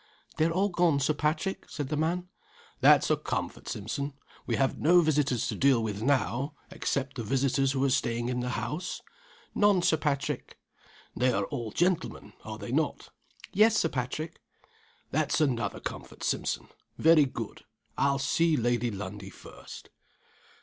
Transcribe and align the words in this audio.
"They're 0.37 0.49
all 0.51 0.69
gone, 0.69 0.99
Sir 0.99 1.13
Patrick," 1.13 1.69
said 1.69 1.89
the 1.89 1.95
man. 1.95 2.27
"That's 2.79 3.11
a 3.11 3.17
comfort, 3.17 3.69
Simpson. 3.69 4.13
We 4.47 4.55
have 4.55 4.79
no 4.79 5.01
visitors 5.01 5.45
to 5.49 5.55
deal 5.55 5.83
with 5.83 6.01
now, 6.01 6.55
except 6.71 7.17
the 7.17 7.23
visitors 7.23 7.73
who 7.73 7.83
are 7.83 7.89
staying 7.91 8.27
in 8.27 8.39
the 8.39 8.49
house?" 8.57 9.03
"None, 9.53 9.83
Sir 9.83 9.97
Patrick." 9.97 10.57
"They're 11.15 11.45
all 11.45 11.69
gentlemen, 11.69 12.33
are 12.43 12.57
they 12.57 12.71
not?" 12.71 13.09
"Yes, 13.53 13.77
Sir 13.77 13.89
Patrick." 13.89 14.41
"That's 15.11 15.39
another 15.39 15.79
comfort, 15.79 16.23
Simpson. 16.23 16.69
Very 16.97 17.25
good. 17.25 17.63
I'll 17.95 18.17
see 18.17 18.57
Lady 18.57 18.89
Lundie 18.89 19.29
first." 19.29 19.89